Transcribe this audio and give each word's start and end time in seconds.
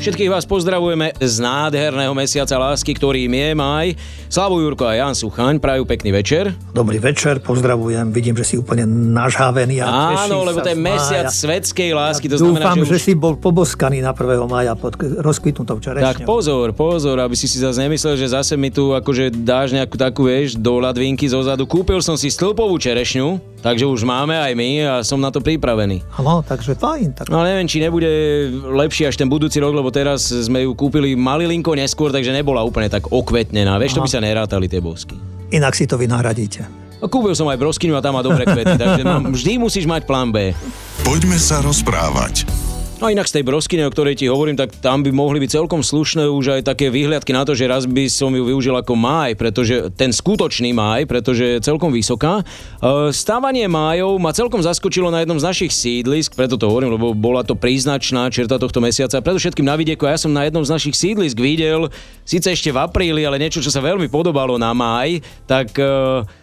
Všetkých 0.00 0.32
vás 0.32 0.48
pozdravujeme 0.48 1.12
z 1.20 1.44
nádherného 1.44 2.16
mesiaca 2.16 2.56
lásky, 2.56 2.96
ktorým 2.96 3.28
je 3.36 3.52
maj. 3.52 3.92
Slavu 4.32 4.64
Jurko 4.64 4.88
a 4.88 4.96
Jan 4.96 5.12
Suchaň, 5.12 5.60
prajú 5.60 5.84
pekný 5.84 6.08
večer. 6.08 6.56
Dobrý 6.72 6.96
večer, 6.96 7.36
pozdravujem, 7.44 8.08
vidím, 8.08 8.32
že 8.32 8.48
si 8.48 8.54
úplne 8.56 8.88
nažhavený. 8.88 9.84
A 9.84 10.24
Áno, 10.24 10.40
lebo 10.40 10.64
to 10.64 10.72
je 10.72 10.78
mesiac 10.80 11.28
mája. 11.28 11.36
svetskej 11.36 11.92
lásky, 11.92 12.32
to 12.32 12.40
znamená, 12.40 12.72
Dúfam, 12.72 12.80
že, 12.88 12.96
už... 12.96 13.00
si 13.04 13.12
bol 13.12 13.36
poboskaný 13.36 14.00
na 14.00 14.16
1. 14.16 14.40
maja 14.48 14.72
pod 14.72 14.96
rozkvitnutou 14.96 15.76
čerešňou. 15.84 16.08
Tak 16.16 16.24
pozor, 16.24 16.72
pozor, 16.72 17.20
aby 17.20 17.36
si 17.36 17.44
si 17.44 17.60
zase 17.60 17.84
nemyslel, 17.84 18.16
že 18.16 18.32
zase 18.32 18.56
mi 18.56 18.72
tu 18.72 18.96
akože 18.96 19.36
dáš 19.44 19.76
nejakú 19.76 20.00
takú, 20.00 20.32
vieš, 20.32 20.56
do 20.56 20.80
ladvinky 20.80 21.28
zo 21.28 21.44
zadu. 21.44 21.68
Kúpil 21.68 22.00
som 22.00 22.16
si 22.16 22.32
stĺpovú 22.32 22.80
čerešňu, 22.80 23.50
Takže 23.60 23.84
už 23.84 24.08
máme 24.08 24.40
aj 24.40 24.52
my 24.56 24.68
a 24.88 24.94
som 25.04 25.20
na 25.20 25.28
to 25.28 25.44
pripravený. 25.44 26.00
Áno, 26.16 26.40
takže 26.40 26.72
fajn. 26.80 27.08
Tak... 27.12 27.24
No 27.28 27.44
neviem, 27.44 27.68
či 27.68 27.84
nebude 27.84 28.08
lepší 28.56 29.04
až 29.04 29.20
ten 29.20 29.28
budúci 29.28 29.60
rok, 29.60 29.76
lebo 29.76 29.89
teraz 29.90 30.30
sme 30.30 30.64
ju 30.64 30.72
kúpili 30.74 31.18
malilinko 31.18 31.74
neskôr, 31.76 32.10
takže 32.14 32.32
nebola 32.34 32.64
úplne 32.64 32.88
tak 32.90 33.10
okvetnená. 33.10 33.76
Vieš, 33.76 33.94
Aha. 33.94 33.96
to 33.98 34.04
by 34.06 34.10
sa 34.10 34.20
nerátali 34.22 34.66
tie 34.66 34.80
bosky. 34.82 35.14
Inak 35.50 35.74
si 35.74 35.86
to 35.86 35.98
vynahradíte. 35.98 36.66
Kúpil 37.00 37.32
som 37.32 37.48
aj 37.48 37.56
broskyňu 37.56 37.96
a 37.96 38.04
tam 38.04 38.16
má 38.16 38.20
dobré 38.20 38.44
kvety, 38.44 38.76
takže 38.76 39.02
mám, 39.02 39.32
vždy 39.32 39.56
musíš 39.56 39.88
mať 39.88 40.04
plán 40.04 40.28
B. 40.28 40.52
Poďme 41.00 41.40
sa 41.40 41.64
rozprávať. 41.64 42.44
No 43.00 43.08
a 43.08 43.16
inak 43.16 43.32
z 43.32 43.40
tej 43.40 43.48
broskyne, 43.48 43.88
o 43.88 43.94
ktorej 43.96 44.20
ti 44.20 44.28
hovorím, 44.28 44.60
tak 44.60 44.76
tam 44.76 45.00
by 45.00 45.08
mohli 45.08 45.40
byť 45.40 45.56
celkom 45.56 45.80
slušné 45.80 46.28
už 46.28 46.60
aj 46.60 46.68
také 46.68 46.92
výhľadky 46.92 47.32
na 47.32 47.48
to, 47.48 47.56
že 47.56 47.64
raz 47.64 47.88
by 47.88 48.12
som 48.12 48.28
ju 48.28 48.44
využil 48.44 48.76
ako 48.76 48.92
máj, 48.92 49.40
pretože 49.40 49.88
ten 49.96 50.12
skutočný 50.12 50.76
máj, 50.76 51.08
pretože 51.08 51.56
je 51.56 51.64
celkom 51.64 51.96
vysoká. 51.96 52.44
E, 52.44 53.08
stávanie 53.16 53.64
májov 53.72 54.20
ma 54.20 54.36
celkom 54.36 54.60
zaskočilo 54.60 55.08
na 55.08 55.24
jednom 55.24 55.40
z 55.40 55.48
našich 55.48 55.72
sídlisk, 55.72 56.36
preto 56.36 56.60
to 56.60 56.68
hovorím, 56.68 57.00
lebo 57.00 57.16
bola 57.16 57.40
to 57.40 57.56
príznačná 57.56 58.28
čerta 58.28 58.60
tohto 58.60 58.84
mesiaca. 58.84 59.24
Predovšetkým 59.24 59.64
na 59.64 59.80
vidieku, 59.80 60.04
ja 60.04 60.20
som 60.20 60.36
na 60.36 60.44
jednom 60.44 60.60
z 60.60 60.68
našich 60.68 60.92
sídlisk 60.92 61.40
videl, 61.40 61.88
síce 62.28 62.52
ešte 62.52 62.68
v 62.68 62.84
apríli, 62.84 63.24
ale 63.24 63.40
niečo, 63.40 63.64
čo 63.64 63.72
sa 63.72 63.80
veľmi 63.80 64.12
podobalo 64.12 64.60
na 64.60 64.76
máj, 64.76 65.24
tak 65.48 65.72
e, 65.80 65.88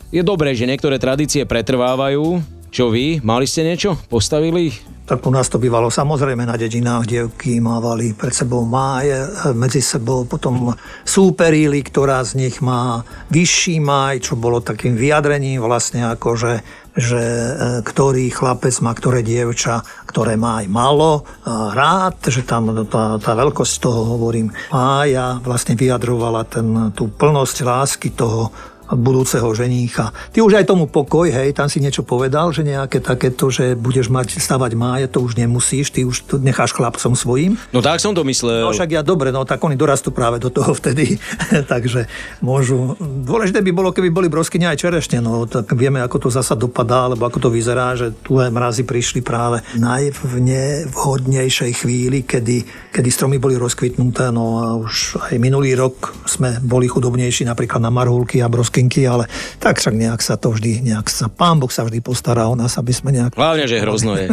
je 0.09 0.26
dobré, 0.26 0.58
že 0.58 0.66
niektoré 0.66 0.98
tradície 0.98 1.46
pretrvávajú. 1.46 2.56
Čo 2.72 2.92
vy? 2.92 3.23
Mali 3.23 3.48
ste 3.48 3.64
niečo? 3.64 3.96
Postavili 4.12 4.98
tak 5.08 5.23
u 5.23 5.32
nás 5.32 5.48
to 5.48 5.56
bývalo 5.56 5.88
samozrejme 5.88 6.44
na 6.44 6.60
dedinách, 6.60 7.08
dievky 7.08 7.64
mávali 7.64 8.12
pred 8.12 8.36
sebou 8.36 8.68
máje, 8.68 9.16
medzi 9.56 9.80
sebou 9.80 10.28
potom 10.28 10.76
súperili, 11.08 11.80
ktorá 11.80 12.20
z 12.28 12.44
nich 12.44 12.59
má 12.59 13.08
vyšší 13.32 13.80
máj, 13.80 14.28
čo 14.28 14.36
bolo 14.36 14.59
takým 14.59 15.00
vyjadrením 15.00 15.64
vlastne 15.64 16.12
ako, 16.12 16.36
že, 16.36 16.54
že 16.92 17.24
e, 17.24 17.52
ktorý 17.88 18.28
chlapec 18.36 18.76
má 18.84 18.92
ktoré 18.92 19.24
dievča, 19.24 19.80
ktoré 20.12 20.36
má 20.36 20.59
aj 20.59 20.68
malo 20.68 21.24
rád, 21.48 22.28
že 22.28 22.44
tam 22.44 22.76
tá, 22.92 23.16
tá 23.16 23.31
veľkosť 23.31 23.74
toho, 23.80 24.20
hovorím, 24.20 24.52
mája 24.76 25.40
vlastne 25.40 25.80
vyjadrovala 25.80 26.44
ten, 26.44 26.92
tú 26.92 27.08
plnosť 27.08 27.64
lásky 27.64 28.12
toho 28.12 28.52
budúceho 28.96 29.52
ženícha. 29.52 30.16
Ty 30.32 30.48
už 30.48 30.64
aj 30.64 30.66
tomu 30.72 30.88
pokoj, 30.88 31.28
hej, 31.28 31.52
tam 31.52 31.68
si 31.68 31.84
niečo 31.84 32.08
povedal, 32.08 32.56
že 32.56 32.64
nejaké 32.64 33.04
takéto, 33.04 33.52
že 33.52 33.76
budeš 33.76 34.08
mať 34.08 34.40
stavať 34.40 34.72
máje, 34.80 35.12
to 35.12 35.20
už 35.20 35.36
nemusíš, 35.36 35.92
ty 35.92 36.08
už 36.08 36.24
to 36.24 36.36
necháš 36.40 36.72
chlapcom 36.72 37.12
svojim. 37.12 37.60
No 37.76 37.84
tak 37.84 38.00
som 38.00 38.16
to 38.16 38.24
myslel. 38.24 38.64
No 38.64 38.72
však 38.72 38.96
ja 38.96 39.04
dobre, 39.04 39.36
no 39.36 39.44
tak 39.44 39.60
oni 39.60 39.76
dorastú 39.76 40.16
práve 40.16 40.40
do 40.40 40.48
toho 40.48 40.72
vtedy, 40.72 41.20
takže 41.72 42.08
môžu. 42.40 42.96
Dôležité 43.02 43.60
by 43.60 43.72
bolo, 43.76 43.92
keby 43.92 44.08
boli 44.08 44.32
broskyne 44.32 44.72
aj 44.72 44.80
čerešne, 44.88 45.20
no 45.20 45.44
tak 45.44 45.68
vieme, 45.76 46.00
ako 46.00 46.28
to 46.28 46.30
zasa 46.32 46.56
dopadá, 46.56 47.12
alebo 47.12 47.28
ako 47.28 47.48
to 47.48 47.50
vyzerá, 47.52 47.98
že 48.00 48.16
tu 48.24 48.40
mrazy 48.40 48.88
prišli 48.88 49.20
práve 49.20 49.60
najvhodnejšej 49.76 51.72
chvíli, 51.84 52.24
kedy, 52.24 52.64
kedy 52.96 53.10
stromy 53.12 53.36
boli 53.42 53.59
rozkvitnuté, 53.59 54.31
no 54.31 54.46
a 54.64 54.68
už 54.80 55.20
aj 55.31 55.36
minulý 55.42 55.76
rok 55.76 56.14
sme 56.24 56.62
boli 56.64 56.88
chudobnejší 56.88 57.44
napríklad 57.47 57.81
na 57.81 57.92
marhulky 57.92 58.40
a 58.40 58.47
brosky 58.47 58.77
prstenky, 58.78 59.10
ale 59.10 59.26
tak 59.58 59.82
však 59.82 59.98
nejak 59.98 60.22
sa 60.22 60.38
to 60.38 60.54
vždy, 60.54 60.86
nejak 60.86 61.10
sa, 61.10 61.26
pán 61.34 61.58
Boh 61.58 61.74
sa 61.74 61.82
vždy 61.82 61.98
postará 62.06 62.46
o 62.46 62.54
nás, 62.54 62.78
aby 62.78 62.94
sme 62.94 63.10
nejak... 63.10 63.34
Hlavne, 63.34 63.66
že 63.66 63.82
hrozno 63.82 64.14
je. 64.14 64.30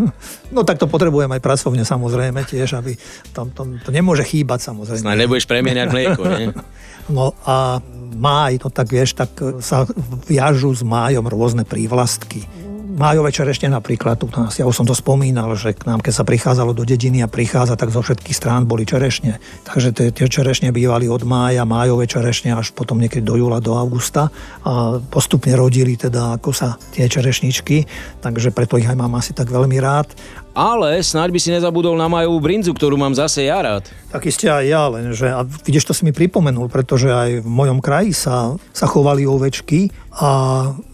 no 0.56 0.64
tak 0.64 0.80
to 0.80 0.88
potrebujem 0.88 1.28
aj 1.28 1.44
pracovne 1.44 1.84
samozrejme 1.84 2.40
tiež, 2.48 2.80
aby 2.80 2.96
tam, 3.36 3.52
to, 3.52 3.68
to 3.84 3.92
nemôže 3.92 4.24
chýbať 4.24 4.64
samozrejme. 4.64 5.04
Snáď 5.04 5.28
nebudeš 5.28 5.44
premieňať 5.44 5.88
mlieko, 5.92 6.22
nie? 6.24 6.48
no 7.16 7.36
a 7.44 7.84
máj, 8.16 8.64
no 8.64 8.72
tak 8.72 8.88
vieš, 8.88 9.12
tak 9.12 9.28
sa 9.60 9.84
viažu 10.24 10.72
s 10.72 10.80
májom 10.80 11.28
rôzne 11.28 11.68
prívlastky 11.68 12.48
májové 12.92 13.32
čerešne 13.32 13.72
napríklad, 13.72 14.20
tu 14.20 14.28
nás, 14.28 14.52
ja 14.60 14.68
už 14.68 14.76
som 14.76 14.86
to 14.86 14.92
spomínal, 14.92 15.56
že 15.56 15.72
k 15.72 15.88
nám, 15.88 16.04
keď 16.04 16.12
sa 16.12 16.28
prichádzalo 16.28 16.76
do 16.76 16.84
dediny 16.84 17.24
a 17.24 17.28
prichádza, 17.28 17.80
tak 17.80 17.88
zo 17.88 18.04
všetkých 18.04 18.36
strán 18.36 18.68
boli 18.68 18.84
čerešne. 18.84 19.40
Takže 19.64 19.88
tie, 19.96 20.08
tie 20.12 20.26
čerešne 20.28 20.70
bývali 20.70 21.08
od 21.08 21.24
mája, 21.24 21.64
májové 21.64 22.04
čerešne 22.04 22.52
až 22.52 22.76
potom 22.76 23.00
niekedy 23.00 23.24
do 23.24 23.40
júla, 23.40 23.64
do 23.64 23.72
augusta 23.74 24.28
a 24.62 25.00
postupne 25.00 25.56
rodili 25.56 25.96
teda 25.96 26.36
ako 26.36 26.52
sa 26.52 26.76
tie 26.92 27.08
čerešničky, 27.08 27.88
takže 28.20 28.52
preto 28.52 28.76
ich 28.76 28.86
aj 28.86 28.98
mám 28.98 29.16
asi 29.16 29.32
tak 29.32 29.48
veľmi 29.48 29.80
rád. 29.80 30.12
Ale 30.52 31.00
snáď 31.00 31.32
by 31.32 31.40
si 31.40 31.48
nezabudol 31.48 31.96
na 31.96 32.12
majovú 32.12 32.36
brinzu, 32.36 32.76
ktorú 32.76 33.00
mám 33.00 33.16
zase 33.16 33.48
ja 33.48 33.64
rád. 33.64 33.88
Tak 34.12 34.28
iste 34.28 34.52
aj 34.52 34.64
ja, 34.68 34.84
lenže 34.92 35.24
a 35.32 35.40
vidíš, 35.48 35.88
to 35.88 35.96
si 35.96 36.04
mi 36.04 36.12
pripomenul, 36.12 36.68
pretože 36.68 37.08
aj 37.08 37.40
v 37.40 37.48
mojom 37.48 37.80
kraji 37.80 38.12
sa, 38.12 38.52
sa 38.76 38.84
chovali 38.84 39.24
ovečky 39.24 39.88
a 40.20 40.28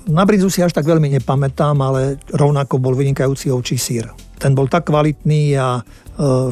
na 0.07 0.23
brinzu 0.23 0.47
si 0.47 0.63
až 0.63 0.71
tak 0.71 0.87
veľmi 0.87 1.11
nepamätám, 1.19 1.75
ale 1.83 2.23
rovnako 2.31 2.79
bol 2.79 2.95
vynikajúci 2.95 3.51
ovčí 3.51 3.75
sír. 3.75 4.07
Ten 4.39 4.55
bol 4.55 4.71
tak 4.71 4.87
kvalitný 4.87 5.59
a 5.59 5.83
e, 5.83 5.83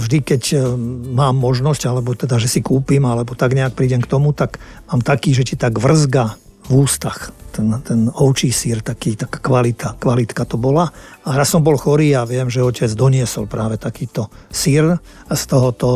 vždy, 0.03 0.19
keď 0.27 0.43
e, 0.51 0.59
mám 1.15 1.39
možnosť, 1.39 1.87
alebo 1.87 2.19
teda, 2.19 2.43
že 2.43 2.51
si 2.51 2.59
kúpim, 2.59 3.07
alebo 3.07 3.39
tak 3.39 3.55
nejak 3.55 3.79
prídem 3.79 4.03
k 4.03 4.11
tomu, 4.11 4.35
tak 4.35 4.59
mám 4.91 4.99
taký, 5.07 5.31
že 5.31 5.47
ti 5.47 5.55
tak 5.55 5.79
vrzga 5.79 6.35
v 6.67 6.83
ústach 6.83 7.33
ten, 7.57 7.73
ten 7.81 8.01
ovčí 8.13 8.53
sír, 8.53 8.85
taký, 8.85 9.17
taká 9.17 9.41
kvalita, 9.41 9.97
kvalitka 9.97 10.45
to 10.45 10.61
bola. 10.61 10.93
A 11.25 11.33
raz 11.33 11.49
som 11.49 11.65
bol 11.65 11.81
chorý 11.81 12.13
a 12.13 12.29
viem, 12.29 12.53
že 12.53 12.61
otec 12.61 12.93
doniesol 12.93 13.49
práve 13.49 13.81
takýto 13.81 14.29
sír 14.53 15.01
z 15.33 15.43
tohoto 15.49 15.89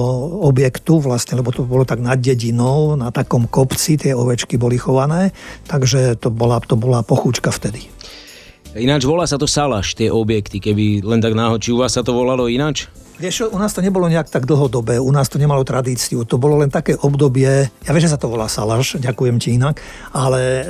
objektu, 0.49 1.05
vlastne, 1.05 1.37
lebo 1.37 1.53
to 1.53 1.69
bolo 1.69 1.85
tak 1.85 2.01
nad 2.01 2.17
dedinou, 2.17 2.97
na 2.97 3.13
takom 3.13 3.45
kopci 3.45 4.01
tie 4.01 4.17
ovečky 4.17 4.57
boli 4.57 4.81
chované, 4.81 5.37
takže 5.69 6.17
to 6.17 6.33
bola, 6.33 6.57
to 6.65 6.81
bola 6.81 7.05
pochúčka 7.05 7.53
vtedy. 7.53 7.85
Ináč 8.73 9.05
volá 9.05 9.27
sa 9.27 9.37
to 9.37 9.51
salaš, 9.51 9.99
tie 9.99 10.09
objekty, 10.09 10.63
keby 10.63 11.05
len 11.05 11.21
tak 11.21 11.37
náhod, 11.37 11.61
či 11.61 11.75
u 11.75 11.83
vás 11.83 11.93
sa 11.93 12.07
to 12.07 12.17
volalo 12.17 12.49
ináč? 12.49 12.89
Vieš, 13.21 13.53
u 13.53 13.59
nás 13.61 13.77
to 13.77 13.85
nebolo 13.85 14.09
nejak 14.09 14.33
tak 14.33 14.49
dlhodobé, 14.49 14.97
u 14.97 15.13
nás 15.13 15.29
to 15.29 15.37
nemalo 15.37 15.61
tradíciu, 15.61 16.25
to 16.25 16.41
bolo 16.41 16.57
len 16.57 16.73
také 16.73 16.97
obdobie, 16.97 17.69
ja 17.69 17.91
viem, 17.93 18.01
že 18.01 18.09
sa 18.09 18.17
to 18.17 18.33
volá 18.33 18.49
salaš, 18.49 18.97
ďakujem 18.97 19.37
ti 19.37 19.61
inak, 19.61 19.77
ale 20.17 20.41
e, 20.41 20.65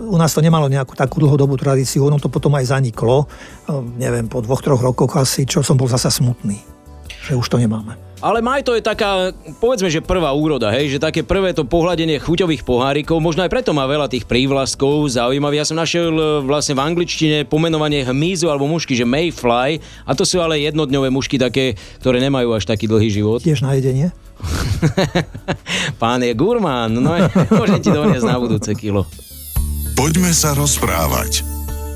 u 0.00 0.16
nás 0.16 0.32
to 0.32 0.40
nemalo 0.40 0.72
nejakú 0.72 0.96
takú 0.96 1.20
dlhodobú 1.20 1.60
tradíciu, 1.60 2.08
ono 2.08 2.16
to 2.16 2.32
potom 2.32 2.56
aj 2.56 2.72
zaniklo, 2.72 3.28
e, 3.68 3.76
neviem, 4.00 4.24
po 4.24 4.40
dvoch, 4.40 4.64
troch 4.64 4.80
rokoch 4.80 5.20
asi, 5.20 5.44
čo 5.44 5.60
som 5.60 5.76
bol 5.76 5.84
zasa 5.84 6.08
smutný, 6.08 6.64
že 7.26 7.34
už 7.34 7.50
to 7.50 7.58
nemáme. 7.58 7.98
Ale 8.24 8.40
maj 8.40 8.64
to 8.64 8.72
je 8.72 8.80
taká, 8.80 9.28
povedzme, 9.60 9.92
že 9.92 10.00
prvá 10.00 10.32
úroda, 10.32 10.72
hej, 10.72 10.96
že 10.96 11.02
také 11.02 11.20
prvé 11.20 11.52
to 11.52 11.68
pohľadenie 11.68 12.16
chuťových 12.16 12.64
pohárikov, 12.64 13.20
možno 13.20 13.44
aj 13.44 13.52
preto 13.52 13.76
má 13.76 13.84
veľa 13.84 14.08
tých 14.08 14.24
prívlastkov 14.24 15.12
zaujímavý. 15.12 15.60
Ja 15.60 15.68
som 15.68 15.76
našiel 15.76 16.16
e, 16.16 16.24
vlastne 16.40 16.72
v 16.72 16.84
angličtine 16.86 17.44
pomenovanie 17.44 18.08
hmyzu 18.08 18.48
alebo 18.48 18.64
mušky, 18.64 18.96
že 18.96 19.04
mayfly, 19.04 19.84
a 20.08 20.16
to 20.16 20.24
sú 20.24 20.40
ale 20.40 20.64
jednodňové 20.64 21.12
mušky 21.12 21.36
také, 21.36 21.76
ktoré 22.00 22.24
nemajú 22.24 22.56
až 22.56 22.64
taký 22.64 22.88
dlhý 22.88 23.12
život. 23.12 23.44
Tiež 23.44 23.60
na 23.60 23.76
jedenie? 23.76 24.16
Pán 26.00 26.24
je 26.24 26.32
gurmán, 26.32 26.96
no 26.96 27.20
môžem 27.60 27.84
ti 27.84 27.92
doniesť 27.92 28.24
na 28.24 28.40
budúce 28.40 28.72
kilo. 28.72 29.04
Poďme 29.92 30.32
sa 30.32 30.56
rozprávať 30.56 31.44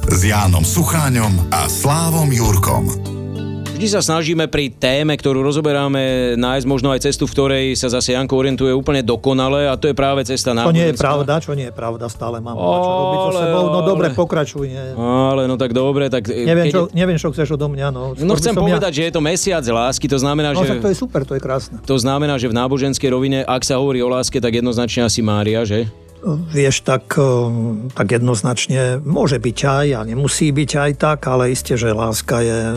s 0.04 0.20
Jánom 0.20 0.68
Sucháňom 0.68 1.48
a 1.48 1.64
Slávom 1.64 2.28
Jurkom. 2.28 3.09
Vždy 3.80 3.96
sa 3.96 4.04
snažíme 4.04 4.44
pri 4.44 4.68
téme, 4.68 5.16
ktorú 5.16 5.40
rozoberáme, 5.40 6.36
nájsť 6.36 6.66
možno 6.68 6.92
aj 6.92 7.00
cestu, 7.00 7.24
v 7.24 7.32
ktorej 7.32 7.64
sa 7.80 7.88
zase 7.88 8.12
Janko 8.12 8.36
orientuje 8.36 8.76
úplne 8.76 9.00
dokonale 9.00 9.72
a 9.72 9.80
to 9.80 9.88
je 9.88 9.96
práve 9.96 10.20
cesta 10.28 10.52
na. 10.52 10.68
To 10.68 10.76
nie 10.76 10.92
je 10.92 11.00
pravda, 11.00 11.40
čo 11.40 11.56
nie 11.56 11.72
je 11.72 11.74
pravda, 11.74 12.12
stále 12.12 12.44
mám 12.44 12.60
ale, 12.60 12.76
čo 12.76 12.90
robiť 12.92 13.18
so 13.24 13.32
sebou. 13.40 13.64
No 13.72 13.80
dobre, 13.80 14.12
pokračuj. 14.12 14.68
Nie. 14.68 14.92
Ale 15.00 15.48
no 15.48 15.56
tak 15.56 15.72
dobre, 15.72 16.12
tak... 16.12 16.28
Neviem, 16.28 16.68
keď... 16.68 16.76
čo, 16.76 16.82
neviem, 16.92 17.16
čo 17.16 17.32
chceš 17.32 17.56
odo 17.56 17.72
mňa. 17.72 17.88
No, 17.88 18.12
no 18.12 18.32
chcem 18.36 18.52
povedať, 18.52 18.92
ja... 18.92 18.96
že 19.00 19.02
je 19.08 19.12
to 19.16 19.24
mesiac 19.24 19.64
lásky, 19.64 20.12
to 20.12 20.20
znamená, 20.20 20.52
no, 20.52 20.60
že... 20.60 20.76
to 20.76 20.92
je 20.92 20.96
super, 21.00 21.24
to 21.24 21.32
je 21.32 21.40
krásne. 21.40 21.80
To 21.80 21.96
znamená, 21.96 22.36
že 22.36 22.52
v 22.52 22.60
náboženskej 22.60 23.08
rovine, 23.08 23.48
ak 23.48 23.64
sa 23.64 23.80
hovorí 23.80 24.04
o 24.04 24.12
láske, 24.12 24.44
tak 24.44 24.60
jednoznačne 24.60 25.08
asi 25.08 25.24
Mária, 25.24 25.64
že? 25.64 25.88
Vieš, 26.52 26.84
tak, 26.84 27.16
tak 27.96 28.06
jednoznačne 28.12 29.00
môže 29.00 29.40
byť 29.40 29.58
aj 29.64 29.86
a 29.96 30.00
nemusí 30.04 30.52
byť 30.52 30.70
aj 30.76 30.90
tak, 31.00 31.24
ale 31.24 31.56
isté, 31.56 31.80
že 31.80 31.96
láska 31.96 32.44
je 32.44 32.76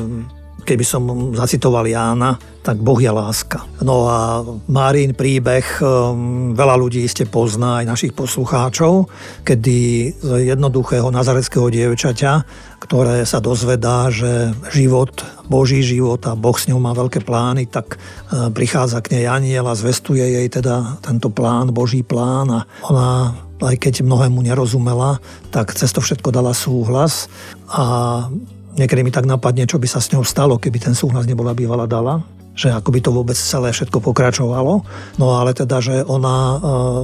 keby 0.63 0.85
som 0.87 1.03
zacitoval 1.35 1.85
Jána, 1.85 2.39
tak 2.63 2.79
Boh 2.79 2.95
je 2.95 3.11
láska. 3.11 3.67
No 3.83 4.07
a 4.07 4.39
Márin 4.71 5.11
príbeh 5.11 5.83
um, 5.83 6.55
veľa 6.55 6.79
ľudí 6.79 7.03
iste 7.03 7.27
pozná, 7.27 7.83
aj 7.83 7.91
našich 7.91 8.13
poslucháčov, 8.15 9.11
kedy 9.43 9.77
z 10.15 10.29
jednoduchého 10.47 11.11
nazareckého 11.11 11.67
dievčaťa, 11.67 12.33
ktoré 12.79 13.27
sa 13.27 13.43
dozvedá, 13.43 14.07
že 14.07 14.55
život, 14.71 15.11
Boží 15.51 15.83
život 15.83 16.23
a 16.23 16.39
Boh 16.39 16.55
s 16.55 16.71
ňou 16.71 16.79
má 16.79 16.95
veľké 16.95 17.19
plány, 17.27 17.67
tak 17.67 17.99
uh, 17.99 18.47
prichádza 18.47 19.03
k 19.03 19.19
nej 19.19 19.25
aniel 19.27 19.67
a 19.67 19.75
zvestuje 19.75 20.23
jej 20.23 20.47
teda 20.47 21.03
tento 21.03 21.27
plán, 21.27 21.75
Boží 21.75 21.99
plán 21.99 22.47
a 22.47 22.59
ona 22.87 23.35
aj 23.63 23.79
keď 23.79 24.03
mnohému 24.03 24.43
nerozumela, 24.43 25.23
tak 25.47 25.71
cez 25.71 25.87
to 25.95 26.03
všetko 26.03 26.35
dala 26.35 26.51
súhlas 26.51 27.31
a 27.71 28.27
Niekedy 28.73 29.05
mi 29.05 29.13
tak 29.13 29.29
napadne, 29.29 29.69
čo 29.69 29.77
by 29.77 29.85
sa 29.85 30.01
s 30.01 30.09
ňou 30.09 30.25
stalo, 30.25 30.57
keby 30.57 30.81
ten 30.81 30.93
súhlas 30.97 31.29
nebola 31.29 31.53
bývala 31.53 31.85
dala 31.85 32.23
že 32.53 32.69
ako 32.69 32.93
by 32.93 32.99
to 33.01 33.09
vôbec 33.09 33.33
celé 33.33 33.73
všetko 33.73 33.97
pokračovalo. 33.97 34.85
No 35.17 35.27
ale 35.33 35.57
teda, 35.57 35.81
že 35.81 36.05
ona 36.05 36.37
e, 36.37 36.57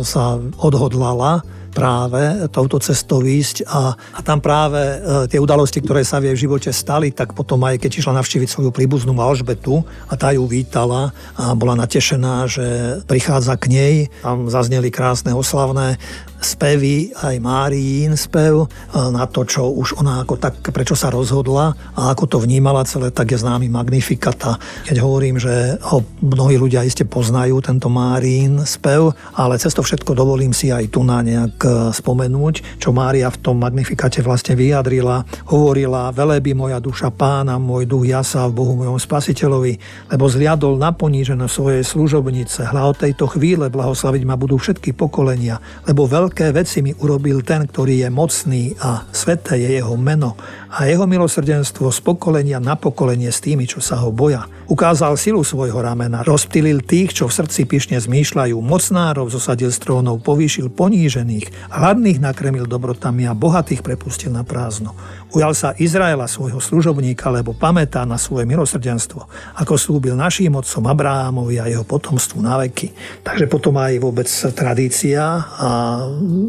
sa 0.06 0.38
odhodlala 0.62 1.42
práve 1.70 2.50
touto 2.50 2.82
cestou 2.82 3.22
ísť 3.22 3.66
a, 3.70 3.94
a 3.94 4.20
tam 4.26 4.42
práve 4.42 4.78
e, 4.78 4.98
tie 5.30 5.40
udalosti, 5.42 5.82
ktoré 5.82 6.02
sa 6.02 6.18
v 6.22 6.34
jej 6.34 6.46
živote 6.46 6.70
stali, 6.74 7.14
tak 7.14 7.34
potom 7.38 7.62
aj 7.66 7.82
keď 7.82 8.02
išla 8.02 8.18
navštíviť 8.20 8.50
svoju 8.50 8.70
príbuznú 8.74 9.14
Alžbetu 9.18 9.86
a 10.10 10.14
tá 10.18 10.34
ju 10.34 10.46
vítala 10.50 11.14
a 11.38 11.54
bola 11.54 11.78
natešená, 11.78 12.50
že 12.50 12.66
prichádza 13.06 13.58
k 13.58 13.66
nej, 13.70 13.96
tam 14.22 14.50
zazneli 14.50 14.90
krásne 14.90 15.34
oslavné 15.34 16.02
spevy, 16.40 17.12
aj 17.14 17.36
Máriín 17.44 18.16
spev 18.16 18.66
e, 18.66 18.68
na 18.96 19.28
to, 19.28 19.44
čo 19.44 19.68
už 19.70 20.00
ona 20.00 20.24
ako 20.24 20.40
tak, 20.40 20.64
prečo 20.72 20.96
sa 20.96 21.12
rozhodla 21.12 21.76
a 21.96 22.16
ako 22.16 22.26
to 22.26 22.38
vnímala 22.40 22.88
celé, 22.88 23.12
tak 23.12 23.36
je 23.36 23.38
známy 23.40 23.68
Magnifikata. 23.68 24.56
Keď 24.88 24.98
hovorím, 25.04 25.38
že 25.38 25.76
ho 25.84 26.02
mnohí 26.24 26.56
ľudia 26.56 26.88
iste 26.88 27.04
poznajú, 27.04 27.60
tento 27.60 27.92
Máriín 27.92 28.64
spev, 28.64 29.12
ale 29.36 29.60
cez 29.60 29.76
to 29.76 29.84
všetko 29.84 30.16
dovolím 30.16 30.56
si 30.56 30.72
aj 30.72 30.96
tu 30.96 31.04
na 31.04 31.20
nejak 31.20 31.56
e, 31.60 31.70
spomenúť, 31.92 32.80
čo 32.80 32.96
Mária 32.96 33.28
v 33.28 33.42
tom 33.44 33.60
Magnifikate 33.60 34.24
vlastne 34.24 34.56
vyjadrila. 34.56 35.28
Hovorila, 35.52 36.16
veleby 36.16 36.56
moja 36.56 36.80
duša 36.80 37.12
pána, 37.12 37.60
môj 37.60 37.84
duch 37.84 38.08
jasa 38.08 38.48
v 38.48 38.56
Bohu 38.56 38.74
mojom 38.80 38.96
spasiteľovi, 38.96 39.74
lebo 40.16 40.26
zliadol 40.32 40.80
na 40.80 40.96
ponížené 40.96 41.46
svojej 41.52 41.84
služobnice. 41.84 42.72
Hľa 42.72 42.84
od 42.96 42.98
tejto 43.04 43.28
chvíle 43.28 43.68
blahoslaviť 43.68 44.24
ma 44.24 44.40
budú 44.40 44.56
všetky 44.56 44.96
pokolenia, 44.96 45.60
lebo 45.84 46.08
veľ 46.08 46.29
veľké 46.30 46.54
veci 46.54 46.86
mi 46.86 46.94
urobil 46.94 47.42
ten, 47.42 47.66
ktorý 47.66 48.06
je 48.06 48.10
mocný 48.14 48.78
a 48.86 49.02
sveté 49.10 49.58
je 49.66 49.82
jeho 49.82 49.98
meno 49.98 50.38
a 50.70 50.86
jeho 50.86 51.10
milosrdenstvo 51.10 51.90
z 51.90 52.00
pokolenia 52.06 52.62
na 52.62 52.78
pokolenie 52.78 53.34
s 53.34 53.42
tými, 53.42 53.66
čo 53.66 53.82
sa 53.82 53.98
ho 53.98 54.14
boja. 54.14 54.46
Ukázal 54.70 55.18
silu 55.18 55.42
svojho 55.42 55.82
ramena, 55.82 56.22
rozptýlil 56.22 56.86
tých, 56.86 57.18
čo 57.18 57.26
v 57.26 57.34
srdci 57.34 57.66
pyšne 57.66 57.98
zmýšľajú, 57.98 58.54
mocnárov 58.62 59.34
zosadil 59.34 59.74
z 59.74 59.82
trónov, 59.82 60.22
povýšil 60.22 60.70
ponížených, 60.70 61.74
hladných 61.74 62.22
nakremil 62.22 62.70
dobrotami 62.70 63.26
a 63.26 63.34
bohatých 63.34 63.82
prepustil 63.82 64.30
na 64.30 64.46
prázdno. 64.46 64.94
Ujal 65.34 65.58
sa 65.58 65.74
Izraela 65.82 66.30
svojho 66.30 66.62
služobníka, 66.62 67.34
lebo 67.34 67.58
pamätá 67.58 68.06
na 68.06 68.22
svoje 68.22 68.46
milosrdenstvo, 68.46 69.26
ako 69.58 69.74
slúbil 69.74 70.14
našim 70.14 70.54
otcom 70.54 70.86
Abrahamovi 70.86 71.58
a 71.58 71.66
jeho 71.66 71.82
potomstvu 71.82 72.38
na 72.46 72.62
veky. 72.62 72.94
Takže 73.26 73.50
potom 73.50 73.74
aj 73.82 73.98
vôbec 73.98 74.30
tradícia 74.54 75.50
a 75.58 75.70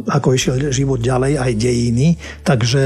ako 0.07 0.29
išiel 0.35 0.71
život 0.75 1.01
ďalej, 1.01 1.39
aj 1.39 1.53
dejiny. 1.57 2.09
Takže 2.43 2.83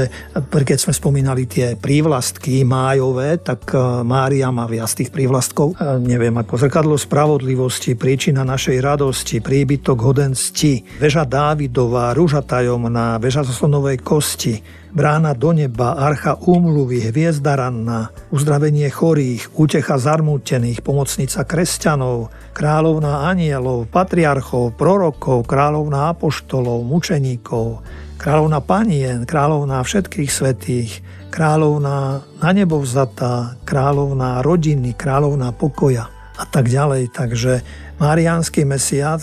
keď 0.51 0.77
sme 0.79 0.93
spomínali 0.93 1.45
tie 1.45 1.75
prívlastky 1.77 2.63
májové, 2.63 3.41
tak 3.41 3.71
e, 3.73 3.77
Mária 4.01 4.49
má 4.49 4.65
viac 4.69 4.89
tých 4.91 5.09
prívlastkov. 5.09 5.75
E, 5.75 6.01
neviem, 6.01 6.33
ako 6.33 6.57
zrkadlo 6.57 6.95
spravodlivosti, 6.95 7.97
príčina 7.97 8.47
našej 8.47 8.77
radosti, 8.81 9.41
príbytok 9.41 9.97
hodensti, 9.99 10.85
veža 11.01 11.27
Dávidová, 11.27 12.15
rúža 12.15 12.41
tajomná, 12.45 13.17
veža 13.17 13.43
zoslonovej 13.43 13.99
kosti, 14.01 14.84
brána 14.95 15.35
do 15.35 15.51
neba, 15.51 15.99
archa 15.99 16.39
úmluvy, 16.39 17.11
hviezda 17.11 17.59
ranná, 17.59 18.15
uzdravenie 18.31 18.87
chorých, 18.87 19.51
útecha 19.51 19.99
zarmútených, 19.99 20.79
pomocnica 20.79 21.43
kresťanov, 21.43 22.31
kráľovná 22.55 23.27
anielov, 23.27 23.91
patriarchov, 23.91 24.79
prorokov, 24.79 25.43
kráľovná 25.43 26.15
apoštolov, 26.15 26.87
mučeníkov, 26.87 27.83
kráľovná 28.15 28.63
panien, 28.63 29.27
kráľovná 29.27 29.83
všetkých 29.83 30.31
svetých, 30.31 31.03
kráľovná 31.27 32.23
na 32.39 32.49
nebo 32.55 32.79
vzatá, 32.79 33.59
kráľovná 33.67 34.39
rodiny, 34.39 34.95
kráľovná 34.95 35.51
pokoja 35.51 36.07
a 36.39 36.43
tak 36.47 36.71
ďalej. 36.71 37.11
Takže 37.11 37.59
Mariánsky 37.99 38.63
mesiac, 38.63 39.19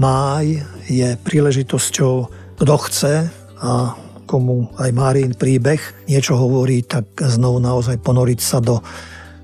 máj, 0.00 0.64
je 0.88 1.16
príležitosťou, 1.20 2.14
kto 2.56 2.74
chce 2.88 3.14
a 3.60 4.00
komu 4.32 4.72
aj 4.80 4.88
Márin 4.96 5.36
príbeh 5.36 6.08
niečo 6.08 6.40
hovorí, 6.40 6.80
tak 6.88 7.20
znovu 7.20 7.60
naozaj 7.60 8.00
ponoriť 8.00 8.40
sa 8.40 8.64
do 8.64 8.80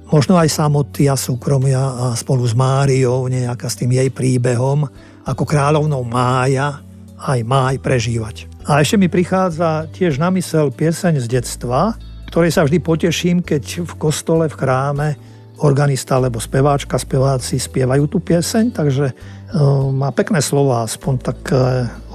možno 0.08 0.40
aj 0.40 0.49
samoty 0.49 1.12
a 1.12 1.17
súkromia 1.20 1.76
a 1.76 2.05
spolu 2.17 2.49
s 2.49 2.56
Máriou, 2.56 3.29
nejaká 3.29 3.69
s 3.69 3.76
tým 3.76 3.93
jej 3.93 4.08
príbehom, 4.08 4.88
ako 5.29 5.44
kráľovnou 5.44 6.00
Mája, 6.08 6.81
aj 7.20 7.44
Máj 7.44 7.76
prežívať. 7.85 8.49
A 8.64 8.81
ešte 8.81 8.96
mi 8.96 9.12
prichádza 9.12 9.93
tiež 9.93 10.17
na 10.17 10.32
mysel 10.32 10.73
pieseň 10.73 11.20
z 11.20 11.26
detstva, 11.29 11.93
ktorej 12.32 12.56
sa 12.56 12.64
vždy 12.64 12.81
poteším, 12.81 13.44
keď 13.44 13.85
v 13.85 13.93
kostole, 14.00 14.49
v 14.49 14.56
chráme 14.56 15.08
organista 15.62 16.19
alebo 16.19 16.38
speváčka, 16.38 16.99
speváci 16.99 17.58
spievajú 17.58 18.06
tú 18.06 18.19
pieseň, 18.22 18.75
takže 18.75 19.10
e, 19.10 19.14
má 19.94 20.10
pekné 20.14 20.38
slova, 20.38 20.87
aspoň 20.87 21.14
tak 21.19 21.40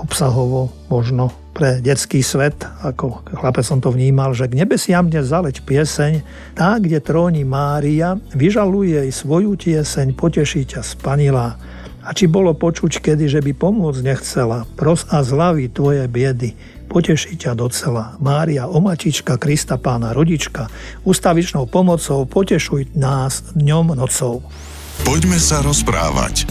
obsahovo 0.04 0.72
možno 0.92 1.32
pre 1.54 1.80
detský 1.80 2.26
svet, 2.26 2.58
ako 2.82 3.22
chlapec 3.30 3.62
som 3.62 3.78
to 3.78 3.94
vnímal, 3.94 4.34
že 4.34 4.50
k 4.50 4.58
nebesiam 4.58 5.06
dnes 5.06 5.30
zaleť 5.30 5.62
pieseň, 5.62 6.14
tá, 6.58 6.82
kde 6.82 6.98
tróni 6.98 7.46
Mária, 7.46 8.18
vyžaluje 8.34 9.06
svoju 9.14 9.54
tieseň, 9.54 10.18
poteší 10.18 10.66
ťa 10.66 10.82
spanila. 10.82 11.56
A 12.04 12.12
či 12.12 12.28
bolo 12.28 12.52
počuť 12.52 13.00
kedy, 13.00 13.32
že 13.32 13.40
by 13.40 13.56
pomôcť 13.56 14.04
nechcela, 14.04 14.68
pros 14.76 15.08
a 15.08 15.24
zlavy 15.24 15.72
tvoje 15.72 16.04
biedy, 16.12 16.52
poteší 16.92 17.40
ťa 17.40 17.56
docela. 17.56 18.20
Mária, 18.20 18.68
omatička, 18.68 19.40
Krista 19.40 19.80
pána, 19.80 20.12
rodička, 20.12 20.68
ustavičnou 21.08 21.64
pomocou 21.72 22.28
potešuj 22.28 22.92
nás 23.00 23.56
dňom, 23.56 23.96
nocou. 23.96 24.44
Poďme 25.08 25.40
sa 25.40 25.64
rozprávať. 25.64 26.46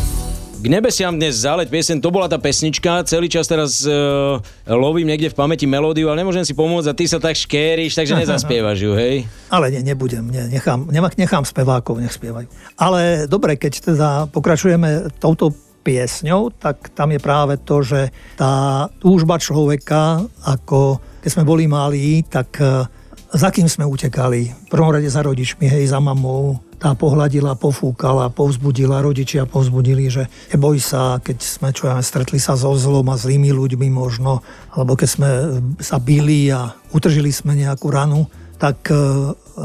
K 0.63 0.71
nebesiam 0.71 1.11
dnes 1.19 1.43
záleť 1.43 1.75
piesen, 1.75 1.99
to 1.99 2.15
bola 2.15 2.31
tá 2.31 2.39
pesnička, 2.39 3.03
celý 3.03 3.27
čas 3.27 3.51
teraz 3.51 3.83
uh, 3.83 4.39
lovím 4.71 5.11
niekde 5.11 5.27
v 5.27 5.35
pamäti 5.35 5.67
melódiu, 5.67 6.07
ale 6.07 6.23
nemôžem 6.23 6.47
si 6.47 6.55
pomôcť 6.55 6.87
a 6.87 6.95
ty 6.95 7.11
sa 7.11 7.19
tak 7.19 7.35
škériš, 7.35 7.99
takže 7.99 8.15
nezaspievaš 8.15 8.79
ju, 8.79 8.95
hej? 8.95 9.27
Ale 9.59 9.75
ne, 9.75 9.83
nebudem, 9.83 10.23
ne, 10.31 10.47
nechám, 10.47 10.87
nechám 11.19 11.43
spevákov, 11.43 11.99
nech 11.99 12.15
spievajú. 12.15 12.47
Ale 12.79 13.27
dobre, 13.27 13.59
keď 13.59 13.91
teda 13.91 14.09
pokračujeme 14.31 15.11
touto 15.19 15.51
piesňou, 15.83 16.55
tak 16.55 16.95
tam 16.95 17.11
je 17.11 17.19
práve 17.19 17.59
to, 17.59 17.83
že 17.83 18.15
tá 18.39 18.87
túžba 19.03 19.43
človeka, 19.43 20.23
ako 20.47 21.03
keď 21.27 21.31
sme 21.35 21.43
boli 21.43 21.67
malí, 21.67 22.23
tak 22.23 22.55
uh, 22.63 22.87
za 23.35 23.51
kým 23.51 23.67
sme 23.67 23.83
utekali? 23.83 24.47
V 24.47 24.69
prvom 24.71 24.95
rade 24.95 25.11
za 25.11 25.27
rodičmi, 25.27 25.67
hej, 25.67 25.91
za 25.91 25.99
mamou, 25.99 26.63
tá 26.83 26.99
pohľadila, 26.99 27.55
pofúkala, 27.55 28.27
povzbudila, 28.35 29.07
rodičia 29.07 29.47
povzbudili, 29.47 30.11
že 30.11 30.27
neboj 30.51 30.83
sa, 30.83 31.23
keď 31.23 31.39
sme 31.39 31.71
čo 31.71 31.87
ja, 31.87 32.03
stretli 32.03 32.43
sa 32.43 32.59
so 32.59 32.75
zlom 32.75 33.07
a 33.07 33.15
zlými 33.15 33.55
ľuďmi 33.55 33.87
možno, 33.87 34.43
alebo 34.75 34.99
keď 34.99 35.09
sme 35.09 35.31
sa 35.79 36.03
bili 36.03 36.51
a 36.51 36.75
utržili 36.91 37.31
sme 37.31 37.55
nejakú 37.55 37.87
ranu, 37.87 38.27
tak 38.59 38.91
e, 38.91 38.95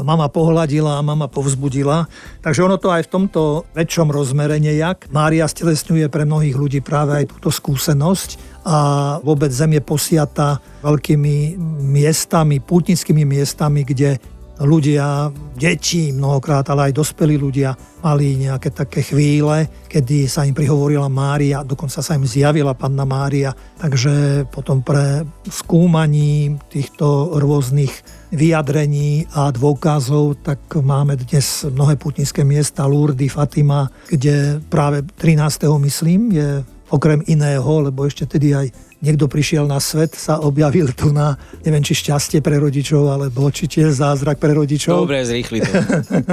mama 0.02 0.26
pohľadila 0.30 0.98
a 0.98 1.06
mama 1.06 1.26
povzbudila. 1.26 2.06
Takže 2.42 2.66
ono 2.66 2.78
to 2.78 2.90
aj 2.90 3.06
v 3.06 3.12
tomto 3.14 3.42
väčšom 3.74 4.10
rozmere 4.10 4.58
nejak. 4.58 5.10
Mária 5.14 5.46
stelesňuje 5.46 6.10
pre 6.10 6.22
mnohých 6.26 6.54
ľudí 6.54 6.78
práve 6.82 7.22
aj 7.22 7.30
túto 7.34 7.50
skúsenosť 7.54 8.62
a 8.66 8.76
vôbec 9.22 9.54
zem 9.54 9.78
je 9.78 9.82
posiata 9.82 10.58
veľkými 10.82 11.58
miestami, 11.82 12.58
pútnickými 12.58 13.22
miestami, 13.22 13.86
kde 13.86 14.18
ľudia, 14.62 15.30
deti 15.54 16.10
mnohokrát, 16.10 16.66
ale 16.70 16.90
aj 16.90 16.98
dospelí 16.98 17.38
ľudia 17.38 17.74
mali 18.02 18.38
nejaké 18.38 18.70
také 18.70 19.02
chvíle, 19.02 19.66
kedy 19.90 20.30
sa 20.30 20.46
im 20.46 20.54
prihovorila 20.54 21.10
Mária, 21.10 21.66
dokonca 21.66 21.98
sa 21.98 22.14
im 22.14 22.26
zjavila 22.26 22.74
Panna 22.74 23.02
Mária. 23.02 23.50
Takže 23.78 24.46
potom 24.50 24.82
pre 24.82 25.26
skúmaní 25.50 26.58
týchto 26.70 27.38
rôznych 27.38 27.90
vyjadrení 28.30 29.26
a 29.34 29.50
dôkazov, 29.50 30.42
tak 30.42 30.60
máme 30.78 31.18
dnes 31.18 31.66
mnohé 31.66 31.96
putnické 31.96 32.44
miesta, 32.46 32.86
Lourdes, 32.86 33.32
Fatima, 33.32 33.90
kde 34.10 34.62
práve 34.70 35.02
13. 35.16 35.66
myslím 35.82 36.20
je 36.34 36.48
okrem 36.88 37.20
iného, 37.28 37.84
lebo 37.84 38.08
ešte 38.08 38.24
tedy 38.24 38.56
aj 38.56 38.72
niekto 38.98 39.30
prišiel 39.30 39.70
na 39.70 39.78
svet, 39.78 40.18
sa 40.18 40.42
objavil 40.42 40.90
tu 40.90 41.14
na, 41.14 41.38
neviem, 41.62 41.82
či 41.82 41.94
šťastie 41.94 42.42
pre 42.42 42.58
rodičov, 42.58 43.06
alebo 43.06 43.46
či 43.50 43.70
tiež 43.70 43.94
zázrak 43.94 44.42
pre 44.42 44.50
rodičov. 44.54 45.06
Dobre, 45.06 45.22
zrýchli 45.22 45.62
to. 45.62 45.72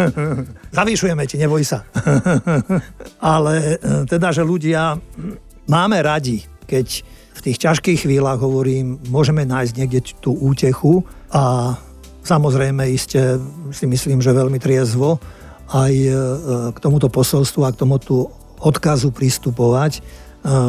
Zavýšujeme 0.77 1.23
ti, 1.29 1.37
neboj 1.37 1.61
sa. 1.61 1.85
Ale 3.37 3.77
e, 3.77 4.09
teda, 4.09 4.33
že 4.33 4.41
ľudia 4.41 4.97
máme 5.69 5.97
radi, 6.01 6.41
keď 6.65 7.05
v 7.35 7.39
tých 7.51 7.57
ťažkých 7.61 8.09
chvíľach 8.09 8.41
hovorím, 8.41 8.97
môžeme 9.13 9.45
nájsť 9.45 9.73
niekde 9.77 9.99
tú 10.17 10.33
útechu 10.33 11.05
a 11.29 11.75
samozrejme 12.25 12.89
iste 12.89 13.37
si 13.69 13.85
myslím, 13.85 14.23
že 14.23 14.33
veľmi 14.33 14.57
triezvo 14.57 15.21
aj 15.69 15.93
e, 15.93 16.09
k 16.73 16.77
tomuto 16.81 17.13
posolstvu 17.13 17.61
a 17.65 17.73
k 17.73 17.79
tomuto 17.85 18.33
odkazu 18.61 19.13
pristupovať, 19.13 19.99
e, 19.99 20.01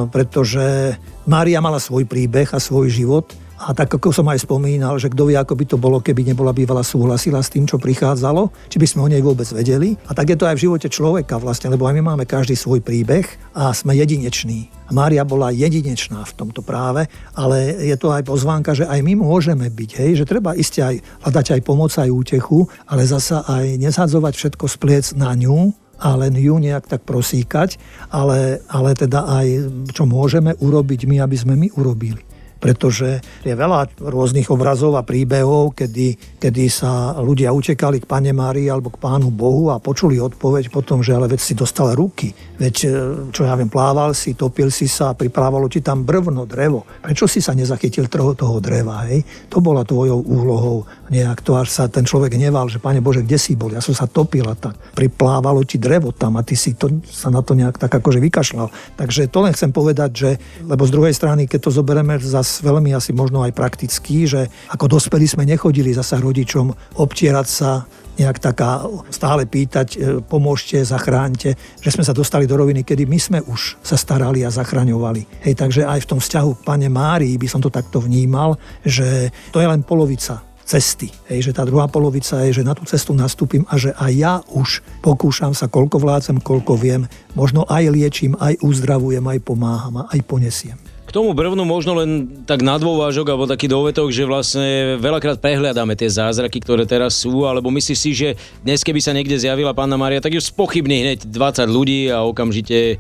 pretože 0.09 0.97
Mária 1.29 1.61
mala 1.61 1.77
svoj 1.77 2.09
príbeh 2.09 2.49
a 2.53 2.59
svoj 2.63 2.89
život 2.89 3.29
a 3.57 3.73
tak 3.73 3.89
ako 3.89 4.13
som 4.13 4.29
aj 4.29 4.45
spomínal, 4.45 5.01
že 5.01 5.09
kto 5.09 5.33
vie, 5.33 5.37
ako 5.37 5.57
by 5.57 5.65
to 5.65 5.77
bolo, 5.81 5.97
keby 6.05 6.29
nebola 6.29 6.53
bývala 6.53 6.85
súhlasila 6.85 7.41
s 7.41 7.49
tým, 7.49 7.65
čo 7.65 7.81
prichádzalo, 7.81 8.53
či 8.69 8.77
by 8.77 8.85
sme 8.85 9.01
o 9.01 9.09
nej 9.09 9.25
vôbec 9.25 9.49
vedeli. 9.49 9.97
A 10.05 10.13
tak 10.13 10.29
je 10.29 10.37
to 10.37 10.45
aj 10.45 10.61
v 10.61 10.69
živote 10.69 10.89
človeka 10.93 11.41
vlastne, 11.41 11.73
lebo 11.73 11.89
aj 11.89 11.97
my 11.97 12.03
máme 12.05 12.29
každý 12.29 12.53
svoj 12.53 12.85
príbeh 12.85 13.25
a 13.57 13.73
sme 13.73 13.97
jedineční. 13.97 14.69
Mária 14.93 15.25
bola 15.25 15.57
jedinečná 15.57 16.29
v 16.29 16.37
tomto 16.37 16.61
práve, 16.61 17.09
ale 17.33 17.81
je 17.81 17.97
to 17.97 18.13
aj 18.13 18.29
pozvánka, 18.29 18.77
že 18.77 18.85
aj 18.85 19.01
my 19.01 19.25
môžeme 19.25 19.67
byť, 19.73 19.91
hej, 20.05 20.11
že 20.21 20.29
treba 20.29 20.53
iste 20.53 20.85
aj 20.85 21.01
hľadať 21.25 21.57
aj 21.57 21.61
pomoc, 21.65 21.91
aj 21.97 22.13
útechu, 22.13 22.69
ale 22.85 23.09
zasa 23.09 23.41
aj 23.49 23.81
nesadzovať 23.81 24.37
všetko 24.37 24.65
z 24.69 24.77
pliec 24.77 25.07
na 25.17 25.33
ňu, 25.33 25.73
a 25.97 26.17
len 26.17 26.37
ju 26.37 26.61
nejak 26.61 26.87
tak 26.87 27.03
prosíkať, 27.09 27.81
ale, 28.13 28.61
ale 28.69 28.91
teda 28.93 29.25
aj 29.27 29.47
čo 29.93 30.05
môžeme 30.05 30.53
urobiť 30.57 31.09
my, 31.09 31.25
aby 31.25 31.37
sme 31.37 31.55
my 31.57 31.69
urobili 31.77 32.36
pretože 32.57 33.21
je 33.45 33.55
veľa 33.55 34.01
rôznych 34.01 34.49
obrazov 34.49 34.97
a 34.97 35.05
príbehov, 35.05 35.77
kedy, 35.77 36.41
kedy 36.41 36.65
sa 36.73 37.17
ľudia 37.21 37.53
utekali 37.53 38.01
k 38.01 38.09
Pane 38.09 38.33
Márii 38.33 38.73
alebo 38.73 38.89
k 38.89 39.01
Pánu 39.01 39.29
Bohu 39.29 39.69
a 39.69 39.83
počuli 39.83 40.17
odpoveď 40.17 40.73
potom, 40.73 41.05
že 41.05 41.13
ale 41.13 41.29
veď 41.29 41.41
si 41.41 41.53
dostal 41.53 41.93
ruky, 41.93 42.33
veď 42.57 42.77
e, 42.83 42.89
čo 43.31 43.45
ja 43.45 43.53
viem, 43.55 43.69
plával 43.69 44.17
si, 44.17 44.33
topil 44.33 44.73
si 44.73 44.89
sa, 44.89 45.13
pripravalo 45.13 45.69
ti 45.69 45.85
tam 45.85 46.03
brvno, 46.09 46.49
drevo. 46.49 46.89
Prečo 47.05 47.29
si 47.29 47.45
sa 47.45 47.53
nezachytil 47.53 48.09
toho, 48.09 48.33
toho 48.33 48.57
dreva, 48.59 49.05
hej? 49.11 49.21
To 49.53 49.61
bola 49.61 49.85
tvojou 49.85 50.25
úlohou 50.25 50.89
nejak 51.13 51.45
to, 51.45 51.61
až 51.61 51.69
sa 51.71 51.85
ten 51.93 52.09
človek 52.09 52.35
neval, 52.41 52.73
že 52.73 52.81
Pane 52.81 53.05
Bože, 53.05 53.23
kde 53.23 53.37
si 53.37 53.53
bol? 53.53 53.71
Ja 53.71 53.85
som 53.85 53.93
sa 53.93 54.09
topil 54.09 54.49
a 54.49 54.57
tak. 54.57 54.75
Priplávalo 54.97 55.61
ti 55.63 55.77
drevo 55.77 56.11
tam 56.11 56.41
a 56.41 56.43
ty 56.43 56.57
si 56.57 56.73
to, 56.73 56.89
sa 57.05 57.29
na 57.29 57.45
to 57.45 57.53
nejak 57.53 57.77
tak 57.77 57.93
akože 57.93 58.19
vykašľal. 58.19 58.73
Takže 58.97 59.29
to 59.29 59.39
len 59.45 59.53
chcem 59.53 59.71
povedať, 59.75 60.11
že, 60.17 60.31
lebo 60.65 60.89
z 60.89 60.95
druhej 60.95 61.15
strany, 61.15 61.45
keď 61.45 61.69
to 61.69 61.71
zoberieme 61.75 62.17
za 62.17 62.46
veľmi 62.63 62.95
asi 62.97 63.13
možno 63.13 63.43
aj 63.43 63.53
prakticky, 63.53 64.25
že 64.27 64.49
ako 64.73 64.99
dospelí 64.99 65.27
sme 65.27 65.45
nechodili 65.45 65.93
zasa 65.93 66.19
rodičom 66.19 66.99
obtierať 66.99 67.47
sa 67.47 67.85
nejak 68.17 68.41
taká 68.41 68.85
stále 69.13 69.45
pýtať, 69.45 69.89
e, 69.95 69.99
pomôžte, 70.25 70.81
zachránte, 70.81 71.53
že 71.79 71.93
sme 71.93 72.05
sa 72.05 72.17
dostali 72.17 72.49
do 72.49 72.57
roviny, 72.57 72.83
kedy 72.83 73.05
my 73.05 73.19
sme 73.21 73.39
už 73.45 73.77
sa 73.85 73.95
starali 74.01 74.43
a 74.43 74.51
zachraňovali. 74.51 75.45
Hej, 75.45 75.55
takže 75.61 75.85
aj 75.85 76.09
v 76.09 76.11
tom 76.17 76.21
vzťahu 76.21 76.51
k 76.57 76.65
pane 76.65 76.89
Márii 76.89 77.37
by 77.37 77.49
som 77.49 77.61
to 77.61 77.69
takto 77.69 78.01
vnímal, 78.01 78.57
že 78.83 79.29
to 79.53 79.61
je 79.61 79.69
len 79.69 79.85
polovica 79.85 80.41
cesty. 80.67 81.13
Hej, 81.31 81.53
že 81.53 81.55
tá 81.55 81.63
druhá 81.63 81.87
polovica 81.87 82.43
je, 82.43 82.59
že 82.59 82.67
na 82.67 82.75
tú 82.75 82.83
cestu 82.89 83.15
nastúpim 83.15 83.63
a 83.71 83.79
že 83.79 83.95
aj 83.95 84.13
ja 84.17 84.35
už 84.51 84.83
pokúšam 84.99 85.55
sa, 85.55 85.71
koľko 85.71 86.03
vládzem, 86.03 86.43
koľko 86.43 86.75
viem, 86.75 87.07
možno 87.39 87.63
aj 87.71 87.87
liečím, 87.93 88.35
aj 88.35 88.59
uzdravujem, 88.65 89.23
aj 89.23 89.39
pomáham 89.47 90.03
a 90.03 90.09
aj 90.11 90.21
ponesiem 90.27 90.96
tomu 91.17 91.33
brvnu 91.33 91.65
možno 91.65 91.97
len 91.97 92.45
tak 92.45 92.61
na 92.61 92.77
dôvážok 92.77 93.33
alebo 93.33 93.49
taký 93.49 93.73
dovetok, 93.73 94.13
že 94.13 94.29
vlastne 94.29 95.01
veľakrát 95.01 95.41
prehľadáme 95.41 95.97
tie 95.97 96.13
zázraky, 96.13 96.61
ktoré 96.61 96.85
teraz 96.85 97.17
sú, 97.17 97.49
alebo 97.49 97.73
myslíš 97.73 97.97
si, 97.97 98.13
že 98.13 98.29
dnes 98.61 98.85
keby 98.85 99.01
sa 99.01 99.17
niekde 99.17 99.41
zjavila 99.41 99.73
Pána 99.73 99.97
Maria, 99.97 100.21
tak 100.21 100.37
ju 100.37 100.45
spochybní 100.45 101.09
hneď 101.09 101.19
20 101.25 101.73
ľudí 101.73 102.13
a 102.13 102.21
okamžite 102.21 102.77
e, 102.93 102.97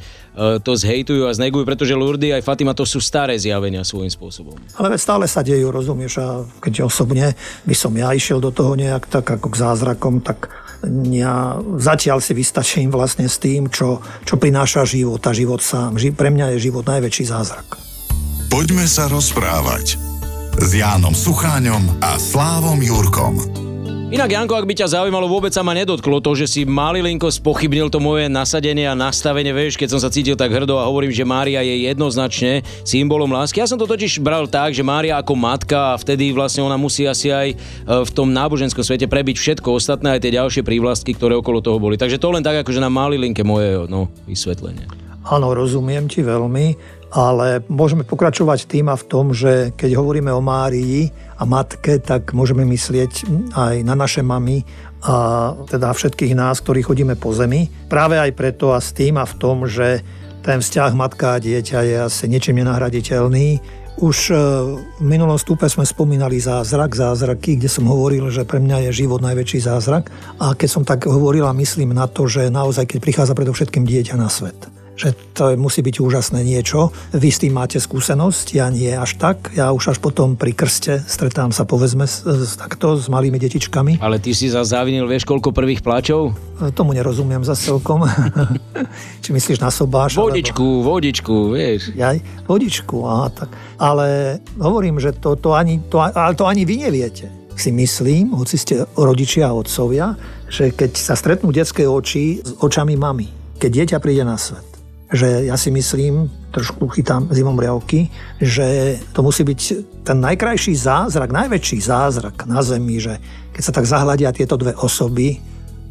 to 0.65 0.73
zhejtujú 0.73 1.29
a 1.29 1.37
znegujú, 1.37 1.69
pretože 1.69 1.93
Lourdes 1.93 2.33
aj 2.33 2.41
Fatima 2.41 2.73
to 2.73 2.89
sú 2.89 3.05
staré 3.05 3.37
zjavenia 3.37 3.85
svojím 3.85 4.09
spôsobom. 4.09 4.57
Ale 4.81 4.97
stále 4.97 5.29
sa 5.29 5.45
dejú, 5.45 5.69
rozumieš, 5.69 6.17
a 6.25 6.41
keď 6.65 6.89
osobne 6.89 7.37
by 7.69 7.75
som 7.77 7.93
ja 7.93 8.17
išiel 8.17 8.41
do 8.41 8.49
toho 8.49 8.81
nejak 8.81 9.13
tak 9.13 9.29
ako 9.29 9.53
k 9.53 9.61
zázrakom, 9.61 10.25
tak 10.25 10.49
ja 11.13 11.61
zatiaľ 11.77 12.25
si 12.25 12.33
vystačím 12.33 12.89
vlastne 12.89 13.29
s 13.29 13.37
tým, 13.37 13.69
čo, 13.69 14.01
čo 14.25 14.41
prináša 14.41 14.89
život 14.89 15.21
a 15.29 15.37
život 15.37 15.61
sám. 15.61 16.01
Pre 16.01 16.31
mňa 16.33 16.57
je 16.57 16.73
život 16.73 16.89
najväčší 16.89 17.29
zázrak. 17.29 17.86
Poďme 18.57 18.89
sa 18.89 19.05
rozprávať 19.13 20.01
s 20.57 20.71
Jánom 20.73 21.13
Sucháňom 21.13 22.01
a 22.01 22.17
Slávom 22.17 22.81
Jurkom. 22.81 23.37
Inak, 24.09 24.33
Janko, 24.33 24.57
ak 24.57 24.65
by 24.65 24.73
ťa 24.81 24.97
zaujímalo, 24.97 25.29
vôbec 25.29 25.53
sa 25.53 25.61
ma 25.61 25.77
nedotklo 25.77 26.25
to, 26.25 26.33
že 26.33 26.49
si 26.49 26.61
malilinko 26.65 27.29
spochybnil 27.29 27.93
to 27.93 28.01
moje 28.01 28.33
nasadenie 28.33 28.89
a 28.89 28.97
nastavenie, 28.97 29.53
vieš, 29.53 29.77
keď 29.77 29.93
som 29.93 30.01
sa 30.01 30.09
cítil 30.09 30.41
tak 30.41 30.57
hrdo 30.57 30.81
a 30.81 30.89
hovorím, 30.89 31.13
že 31.13 31.29
Mária 31.29 31.61
je 31.61 31.85
jednoznačne 31.85 32.65
symbolom 32.81 33.29
lásky. 33.29 33.61
Ja 33.61 33.69
som 33.69 33.77
to 33.77 33.85
totiž 33.85 34.25
bral 34.25 34.49
tak, 34.49 34.73
že 34.73 34.81
Mária 34.81 35.21
ako 35.21 35.37
matka 35.37 35.93
a 35.93 36.01
vtedy 36.01 36.33
vlastne 36.33 36.65
ona 36.65 36.81
musí 36.81 37.05
asi 37.05 37.29
aj 37.29 37.53
e, 37.53 37.57
v 37.85 38.11
tom 38.17 38.33
náboženskom 38.33 38.81
svete 38.81 39.05
prebiť 39.05 39.37
všetko 39.37 39.69
ostatné, 39.69 40.17
aj 40.17 40.25
tie 40.25 40.33
ďalšie 40.33 40.65
prívlastky, 40.65 41.13
ktoré 41.13 41.37
okolo 41.37 41.61
toho 41.61 41.77
boli. 41.77 42.01
Takže 42.01 42.17
to 42.17 42.33
len 42.33 42.41
tak, 42.41 42.65
akože 42.65 42.81
na 42.81 42.89
malilinke 42.89 43.45
moje 43.45 43.85
no, 43.85 44.09
vysvetlenie. 44.25 44.89
Áno, 45.27 45.59
rozumiem 45.59 46.07
ti 46.07 46.23
veľmi 46.23 46.96
ale 47.17 47.65
môžeme 47.73 48.05
pokračovať 48.05 48.69
tým 48.69 48.93
a 48.93 49.01
v 49.01 49.09
tom, 49.09 49.33
že 49.33 49.73
keď 49.73 49.97
hovoríme 49.97 50.29
o 50.29 50.45
Márii 50.45 51.09
a 51.41 51.49
matke, 51.49 51.97
tak 51.97 52.37
môžeme 52.37 52.69
myslieť 52.69 53.25
aj 53.57 53.75
na 53.89 53.97
naše 53.97 54.21
mamy 54.21 54.69
a 55.01 55.57
teda 55.65 55.97
všetkých 55.97 56.37
nás, 56.37 56.61
ktorí 56.61 56.85
chodíme 56.85 57.17
po 57.17 57.33
zemi. 57.33 57.73
Práve 57.89 58.21
aj 58.21 58.37
preto 58.37 58.77
a 58.77 58.85
s 58.85 58.93
tým 58.93 59.17
a 59.17 59.25
v 59.25 59.35
tom, 59.41 59.65
že 59.65 60.05
ten 60.45 60.61
vzťah 60.61 60.93
matka 60.93 61.41
a 61.41 61.43
dieťa 61.43 61.79
je 61.89 61.97
asi 62.05 62.29
niečím 62.29 62.61
nenahraditeľný. 62.61 63.65
Už 63.97 64.29
e, 64.29 64.37
v 65.01 65.05
minulom 65.05 65.41
stupe 65.41 65.65
sme 65.73 65.89
spomínali 65.89 66.37
zázrak, 66.37 66.93
zázraky, 66.93 67.57
kde 67.57 67.73
som 67.73 67.89
hovoril, 67.89 68.29
že 68.29 68.45
pre 68.45 68.61
mňa 68.61 68.87
je 68.87 69.09
život 69.09 69.25
najväčší 69.25 69.65
zázrak. 69.65 70.13
A 70.37 70.53
keď 70.53 70.69
som 70.69 70.85
tak 70.85 71.09
hovoril 71.09 71.49
a 71.49 71.57
myslím 71.57 71.97
na 71.97 72.05
to, 72.05 72.29
že 72.29 72.53
naozaj, 72.53 72.85
keď 72.93 72.99
prichádza 73.01 73.33
predovšetkým 73.33 73.89
dieťa 73.89 74.21
na 74.21 74.29
svet 74.29 74.86
že 74.97 75.13
to 75.37 75.53
musí 75.61 75.85
byť 75.85 76.01
úžasné 76.01 76.41
niečo. 76.41 76.91
Vy 77.13 77.29
s 77.29 77.45
tým 77.45 77.53
máte 77.53 77.77
skúsenosť, 77.77 78.57
ja 78.57 78.73
nie 78.73 78.89
až 78.97 79.21
tak. 79.21 79.53
Ja 79.53 79.71
už 79.77 79.93
až 79.93 79.99
potom 80.01 80.41
pri 80.41 80.57
krste 80.57 81.05
stretám 81.05 81.53
sa 81.53 81.69
povedzme 81.69 82.09
s, 82.09 82.25
s, 82.25 82.57
takto 82.57 82.97
s 82.97 83.13
malými 83.13 83.37
detičkami. 83.37 84.01
Ale 84.01 84.17
ty 84.17 84.33
si 84.33 84.49
za 84.49 84.65
závinil, 84.65 85.05
vieš 85.05 85.29
koľko 85.29 85.53
prvých 85.53 85.85
plačov? 85.85 86.33
E, 86.59 86.73
tomu 86.73 86.97
nerozumiem 86.97 87.45
za 87.45 87.53
celkom. 87.53 88.09
Či 89.23 89.37
myslíš 89.37 89.61
na 89.61 89.69
sobáš? 89.69 90.17
Vodičku, 90.17 90.65
alebo... 90.65 90.97
vodičku, 90.97 91.37
vieš. 91.53 91.93
Jaj, 91.93 92.49
vodičku, 92.49 92.97
aha, 93.05 93.29
tak. 93.29 93.51
Ale 93.77 94.41
hovorím, 94.57 94.97
že 94.97 95.13
to, 95.13 95.37
to, 95.37 95.53
ani, 95.53 95.85
to, 95.93 96.01
ale 96.01 96.33
to 96.33 96.49
ani 96.49 96.65
vy 96.65 96.89
neviete 96.89 97.29
si 97.57 97.73
myslím, 97.73 98.37
hoci 98.37 98.61
ste 98.61 98.85
rodičia 99.01 99.49
a 99.49 99.57
otcovia, 99.57 100.13
že 100.53 100.77
keď 100.77 100.93
sa 100.93 101.17
stretnú 101.17 101.49
detské 101.49 101.89
oči 101.89 102.45
s 102.45 102.53
očami 102.61 103.01
mamy, 103.01 103.33
keď 103.57 103.71
dieťa 103.73 103.99
príde 104.05 104.29
na 104.29 104.37
svet, 104.37 104.76
že 105.07 105.47
ja 105.47 105.55
si 105.55 105.71
myslím, 105.71 106.27
trošku 106.51 106.91
chytám 106.91 107.31
zimom 107.31 107.55
riavky, 107.55 108.11
že 108.43 108.99
to 109.15 109.23
musí 109.23 109.47
byť 109.47 109.61
ten 110.03 110.19
najkrajší 110.19 110.75
zázrak, 110.75 111.31
najväčší 111.31 111.79
zázrak 111.79 112.43
na 112.51 112.59
Zemi, 112.63 112.99
že 112.99 113.23
keď 113.55 113.63
sa 113.63 113.73
tak 113.75 113.87
zahľadia 113.87 114.35
tieto 114.35 114.59
dve 114.59 114.75
osoby 114.75 115.39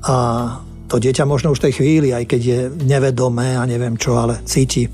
a 0.04 0.16
to 0.92 1.00
dieťa 1.00 1.24
možno 1.24 1.56
už 1.56 1.64
v 1.64 1.66
tej 1.72 1.74
chvíli, 1.80 2.10
aj 2.12 2.26
keď 2.28 2.42
je 2.42 2.60
nevedomé 2.84 3.56
a 3.56 3.64
neviem 3.64 3.96
čo, 3.96 4.20
ale 4.20 4.44
cíti 4.44 4.86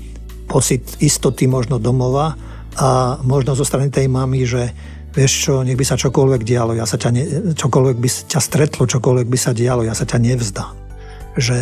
pocit 0.46 1.02
istoty 1.02 1.50
možno 1.50 1.82
domova 1.82 2.38
a 2.78 3.18
možno 3.26 3.58
zo 3.58 3.66
strany 3.66 3.90
tej 3.90 4.06
mamy, 4.06 4.46
že 4.46 4.70
vieš 5.12 5.32
čo, 5.48 5.52
nech 5.60 5.76
by 5.76 5.84
sa 5.84 6.00
čokoľvek 6.00 6.42
dialo, 6.46 6.72
ja 6.72 6.88
sa 6.88 6.96
ťa 6.96 7.10
ne, 7.12 7.22
čokoľvek 7.52 7.96
by 8.00 8.08
ťa 8.08 8.40
stretlo, 8.40 8.88
čokoľvek 8.88 9.28
by 9.28 9.38
sa 9.38 9.52
dialo, 9.52 9.84
ja 9.84 9.92
sa 9.92 10.08
ťa 10.08 10.18
nevzdám. 10.22 10.72
Že 11.36 11.58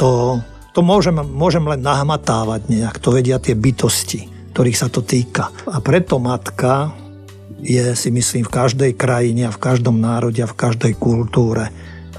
to 0.00 0.40
to 0.72 0.80
môžem, 0.80 1.16
môžem 1.20 1.64
len 1.68 1.80
nahmatávať 1.84 2.68
nejak, 2.72 2.96
to 2.98 3.12
vedia 3.12 3.36
tie 3.36 3.52
bytosti, 3.52 4.52
ktorých 4.56 4.80
sa 4.80 4.88
to 4.88 5.04
týka. 5.04 5.52
A 5.68 5.78
preto 5.84 6.16
matka 6.16 6.96
je 7.62 7.94
si 7.94 8.10
myslím 8.10 8.42
v 8.42 8.54
každej 8.54 8.92
krajine 8.98 9.46
a 9.48 9.54
v 9.54 9.62
každom 9.62 10.00
národe 10.00 10.42
a 10.42 10.50
v 10.50 10.58
každej 10.58 10.98
kultúre 10.98 11.70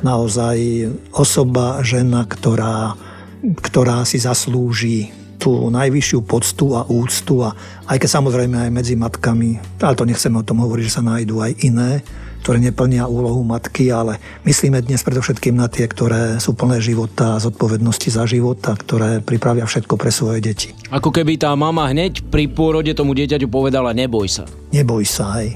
naozaj 0.04 0.88
osoba, 1.16 1.82
žena, 1.82 2.28
ktorá, 2.28 2.96
ktorá 3.42 4.04
si 4.04 4.20
zaslúži 4.20 5.12
tú 5.40 5.68
najvyššiu 5.68 6.20
poctu 6.24 6.72
a 6.80 6.88
úctu 6.88 7.44
a 7.44 7.52
aj 7.92 8.00
keď 8.00 8.10
samozrejme 8.16 8.56
aj 8.64 8.72
medzi 8.72 8.96
matkami, 8.96 9.60
ale 9.84 9.98
to 10.00 10.08
nechceme 10.08 10.40
o 10.40 10.48
tom 10.48 10.64
hovoriť, 10.64 10.84
že 10.88 10.96
sa 10.96 11.04
nájdú 11.04 11.44
aj 11.44 11.52
iné, 11.68 12.00
ktoré 12.44 12.60
neplnia 12.60 13.08
úlohu 13.08 13.40
matky, 13.48 13.88
ale 13.88 14.20
myslíme 14.44 14.84
dnes 14.84 15.00
predovšetkým 15.00 15.56
na 15.56 15.72
tie, 15.72 15.88
ktoré 15.88 16.44
sú 16.44 16.52
plné 16.52 16.84
života 16.84 17.40
a 17.40 17.42
zodpovednosti 17.42 18.12
za 18.12 18.28
života, 18.28 18.76
ktoré 18.76 19.24
pripravia 19.24 19.64
všetko 19.64 19.96
pre 19.96 20.12
svoje 20.12 20.44
deti. 20.44 20.76
Ako 20.92 21.16
keby 21.16 21.40
tá 21.40 21.56
mama 21.56 21.88
hneď 21.88 22.20
pri 22.28 22.52
pôrode 22.52 22.92
tomu 22.92 23.16
dieťaťu 23.16 23.48
povedala, 23.48 23.96
neboj 23.96 24.28
sa. 24.28 24.44
Neboj 24.76 25.08
sa, 25.08 25.40
aj. 25.40 25.56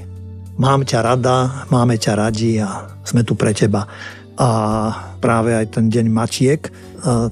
Mám 0.56 0.88
ťa 0.88 1.00
rada, 1.04 1.68
máme 1.68 2.00
ťa 2.00 2.14
radi 2.16 2.64
a 2.64 2.88
sme 3.04 3.28
tu 3.28 3.36
pre 3.36 3.52
teba. 3.52 3.84
A 4.38 4.50
práve 5.20 5.52
aj 5.54 5.76
ten 5.76 5.90
deň 5.90 6.08
Matiek, 6.14 6.62
e, 6.66 6.72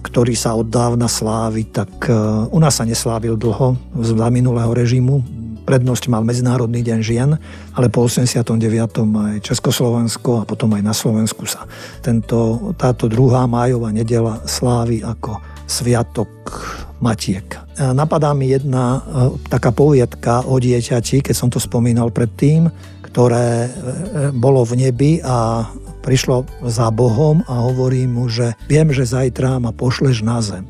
ktorý 0.01 0.33
sa 0.33 0.57
od 0.57 0.67
dávna 0.67 1.05
slávi, 1.05 1.69
tak 1.69 2.09
e, 2.09 2.13
u 2.49 2.59
nás 2.59 2.81
sa 2.81 2.85
neslávil 2.85 3.37
dlho 3.37 3.77
za 4.01 4.27
minulého 4.33 4.73
režimu 4.73 5.21
prednosť 5.65 6.07
mal 6.07 6.21
Medzinárodný 6.21 6.85
deň 6.85 6.99
žien, 7.01 7.29
ale 7.73 7.89
po 7.89 8.05
89. 8.05 8.53
aj 9.01 9.35
Československo 9.41 10.45
a 10.45 10.47
potom 10.47 10.71
aj 10.77 10.83
na 10.85 10.93
Slovensku 10.93 11.49
sa 11.49 11.65
tento, 12.05 12.71
táto 12.77 13.09
druhá 13.09 13.49
májová 13.49 13.89
nedela 13.89 14.45
slávi 14.45 15.01
ako 15.01 15.41
Sviatok 15.65 16.29
Matiek. 17.01 17.57
Napadá 17.75 18.31
mi 18.31 18.53
jedna 18.53 18.97
e, 18.97 18.99
taká 19.51 19.73
poviedka 19.75 20.47
o 20.47 20.61
dieťati, 20.61 21.25
keď 21.25 21.35
som 21.35 21.49
to 21.51 21.59
spomínal 21.59 22.07
predtým, 22.13 22.71
ktoré 23.03 23.67
e, 23.67 23.69
bolo 24.31 24.63
v 24.63 24.87
nebi 24.87 25.19
a 25.19 25.67
prišlo 26.05 26.45
za 26.69 26.93
Bohom 26.93 27.41
a 27.49 27.65
hovorí 27.65 28.05
mu, 28.05 28.29
že 28.29 28.53
viem, 28.69 28.93
že 28.93 29.09
zajtra 29.09 29.57
ma 29.57 29.73
pošleš 29.73 30.21
na 30.21 30.39
zem. 30.39 30.63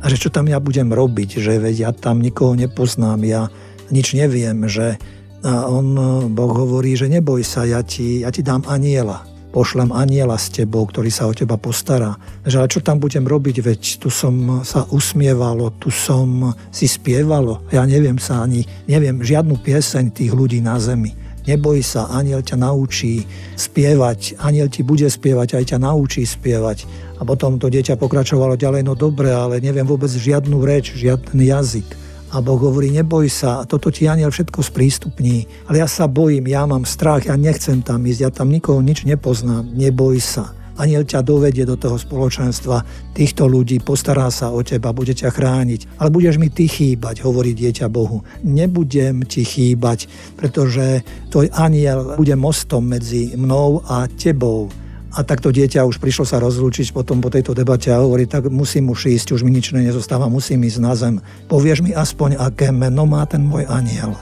A 0.00 0.08
že 0.08 0.16
čo 0.16 0.32
tam 0.32 0.48
ja 0.48 0.58
budem 0.58 0.88
robiť, 0.88 1.42
že 1.42 1.60
veď 1.60 1.76
ja 1.76 1.90
tam 1.92 2.24
nikoho 2.24 2.56
nepoznám, 2.56 3.20
ja 3.26 3.52
nič 3.90 4.14
neviem, 4.14 4.68
že 4.68 4.96
a 5.38 5.70
on, 5.70 5.94
Boh 6.34 6.50
hovorí, 6.50 6.98
že 6.98 7.06
neboj 7.06 7.46
sa, 7.46 7.62
ja 7.62 7.78
ti, 7.86 8.26
ja 8.26 8.30
ti 8.34 8.42
dám 8.42 8.66
aniela. 8.66 9.22
Pošlem 9.54 9.94
aniela 9.94 10.34
s 10.34 10.50
tebou, 10.50 10.84
ktorý 10.84 11.08
sa 11.14 11.30
o 11.30 11.32
teba 11.32 11.54
postará. 11.54 12.18
Že 12.42 12.56
ale 12.58 12.72
čo 12.74 12.80
tam 12.82 12.98
budem 12.98 13.22
robiť, 13.22 13.56
veď 13.62 13.80
tu 14.02 14.10
som 14.10 14.60
sa 14.66 14.84
usmievalo, 14.90 15.72
tu 15.78 15.94
som 15.94 16.52
si 16.74 16.90
spievalo. 16.90 17.62
Ja 17.70 17.86
neviem 17.86 18.18
sa 18.18 18.42
ani, 18.42 18.66
neviem 18.90 19.22
žiadnu 19.22 19.62
pieseň 19.62 20.10
tých 20.10 20.34
ľudí 20.34 20.58
na 20.58 20.76
zemi. 20.82 21.14
Neboj 21.48 21.80
sa, 21.80 22.12
aniel 22.12 22.44
ťa 22.44 22.60
naučí 22.60 23.24
spievať, 23.56 24.36
aniel 24.42 24.68
ti 24.68 24.84
bude 24.84 25.08
spievať, 25.08 25.56
aj 25.56 25.64
ťa 25.72 25.78
naučí 25.80 26.26
spievať. 26.28 26.84
A 27.16 27.24
potom 27.24 27.56
to 27.56 27.72
dieťa 27.72 27.96
pokračovalo 27.96 28.58
ďalej, 28.58 28.84
no 28.84 28.92
dobre, 28.92 29.32
ale 29.32 29.64
neviem 29.64 29.86
vôbec 29.86 30.12
žiadnu 30.12 30.60
reč, 30.60 30.92
žiadny 30.92 31.48
jazyk 31.48 32.07
a 32.28 32.44
Boh 32.44 32.60
hovorí, 32.60 32.92
neboj 32.92 33.32
sa, 33.32 33.64
toto 33.64 33.88
ti 33.88 34.04
aniel 34.04 34.28
všetko 34.28 34.60
sprístupní. 34.60 35.48
Ale 35.64 35.80
ja 35.80 35.88
sa 35.88 36.04
bojím, 36.04 36.44
ja 36.52 36.68
mám 36.68 36.84
strach, 36.84 37.24
ja 37.24 37.40
nechcem 37.40 37.80
tam 37.80 38.04
ísť, 38.04 38.20
ja 38.20 38.30
tam 38.32 38.52
nikoho 38.52 38.84
nič 38.84 39.08
nepoznám, 39.08 39.64
neboj 39.72 40.20
sa. 40.20 40.52
Aniel 40.78 41.02
ťa 41.02 41.26
dovedie 41.26 41.66
do 41.66 41.74
toho 41.74 41.98
spoločenstva 41.98 42.86
týchto 43.10 43.50
ľudí, 43.50 43.82
postará 43.82 44.30
sa 44.30 44.54
o 44.54 44.62
teba, 44.62 44.94
bude 44.94 45.10
ťa 45.10 45.34
chrániť. 45.34 45.98
Ale 45.98 46.14
budeš 46.14 46.38
mi 46.38 46.54
ty 46.54 46.70
chýbať, 46.70 47.26
hovorí 47.26 47.50
dieťa 47.50 47.90
Bohu. 47.90 48.22
Nebudem 48.46 49.26
ti 49.26 49.42
chýbať, 49.42 50.06
pretože 50.38 51.02
tvoj 51.34 51.50
aniel 51.50 52.14
bude 52.14 52.38
mostom 52.38 52.86
medzi 52.86 53.34
mnou 53.34 53.82
a 53.90 54.06
tebou 54.06 54.70
a 55.14 55.24
takto 55.24 55.48
dieťa 55.48 55.88
už 55.88 55.96
prišlo 56.02 56.28
sa 56.28 56.36
rozlúčiť 56.42 56.92
potom 56.92 57.24
po 57.24 57.32
tejto 57.32 57.56
debate 57.56 57.88
a 57.88 58.04
hovorí, 58.04 58.28
tak 58.28 58.52
musím 58.52 58.92
už 58.92 59.08
ísť, 59.08 59.32
už 59.32 59.44
mi 59.46 59.54
nič 59.54 59.72
nezostáva, 59.72 60.28
musím 60.28 60.64
ísť 60.68 60.78
na 60.84 60.92
zem. 60.92 61.14
Povieš 61.48 61.80
mi 61.80 61.96
aspoň, 61.96 62.36
aké 62.36 62.68
meno 62.68 63.08
má 63.08 63.24
ten 63.24 63.40
môj 63.40 63.64
aniel. 63.72 64.12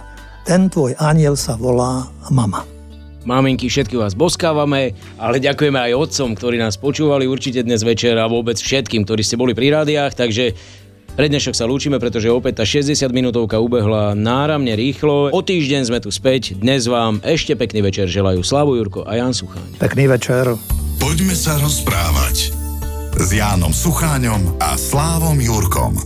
Ten 0.47 0.71
tvoj 0.71 0.95
aniel 1.03 1.35
sa 1.35 1.59
volá 1.59 2.07
mama. 2.31 2.63
Maminky, 3.27 3.67
všetky 3.67 3.99
vás 3.99 4.15
boskávame, 4.15 4.95
ale 5.19 5.43
ďakujeme 5.43 5.75
aj 5.75 5.99
otcom, 5.99 6.39
ktorí 6.39 6.63
nás 6.63 6.79
počúvali 6.79 7.27
určite 7.27 7.67
dnes 7.67 7.83
večer 7.83 8.15
a 8.15 8.31
vôbec 8.31 8.55
všetkým, 8.55 9.03
ktorí 9.03 9.27
ste 9.27 9.35
boli 9.35 9.51
pri 9.51 9.75
rádiách, 9.75 10.15
takže 10.15 10.55
pre 11.17 11.33
dnešok 11.33 11.57
sa 11.57 11.65
lúčime, 11.65 11.97
pretože 11.97 12.29
opäť 12.29 12.61
tá 12.61 12.65
60 12.69 12.93
minútovka 13.11 13.57
ubehla 13.57 14.13
náramne 14.13 14.77
rýchlo. 14.77 15.33
O 15.33 15.41
týždeň 15.41 15.89
sme 15.89 15.99
tu 16.05 16.13
späť. 16.13 16.53
Dnes 16.61 16.85
vám 16.85 17.25
ešte 17.25 17.57
pekný 17.57 17.81
večer 17.81 18.07
želajú 18.07 18.45
Slavu 18.45 18.77
Jurko 18.77 19.09
a 19.09 19.17
Jan 19.17 19.33
Sucháň. 19.33 19.81
Pekný 19.81 20.13
večer. 20.13 20.53
Poďme 21.01 21.33
sa 21.33 21.57
rozprávať 21.57 22.53
s 23.17 23.29
Jánom 23.33 23.73
Sucháňom 23.73 24.61
a 24.61 24.77
Slávom 24.77 25.41
Jurkom. 25.41 25.97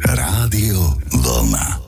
Rádio 0.00 0.80
Vlna. 1.12 1.87